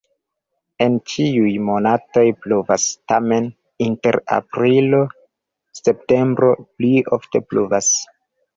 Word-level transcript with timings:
En 0.85 0.93
ĉiuj 1.11 1.51
monatoj 1.65 2.23
pluvas, 2.45 2.87
tamen 3.13 3.51
inter 3.89 4.19
aprilo-septembro 4.39 6.53
pli 6.67 6.93
ofte 7.21 7.47
pluvas. 7.53 7.95